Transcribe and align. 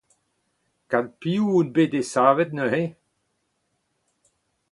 Gant 0.89 1.13
piv 1.19 1.41
out 1.53 1.69
bet 1.75 1.91
desavet 1.93 2.51
neuze? 2.55 2.83